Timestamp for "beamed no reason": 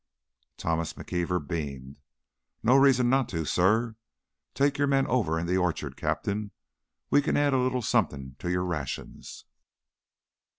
1.47-3.07